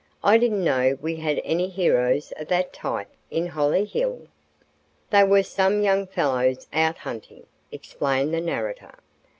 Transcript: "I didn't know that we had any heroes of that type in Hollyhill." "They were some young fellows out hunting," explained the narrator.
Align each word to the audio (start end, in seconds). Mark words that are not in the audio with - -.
"I 0.23 0.39
didn't 0.39 0.63
know 0.63 0.89
that 0.89 1.03
we 1.03 1.17
had 1.17 1.39
any 1.43 1.67
heroes 1.69 2.31
of 2.31 2.47
that 2.47 2.73
type 2.73 3.09
in 3.29 3.45
Hollyhill." 3.49 4.29
"They 5.11 5.23
were 5.23 5.43
some 5.43 5.83
young 5.83 6.07
fellows 6.07 6.65
out 6.73 6.97
hunting," 6.97 7.45
explained 7.71 8.33
the 8.33 8.41
narrator. 8.41 8.95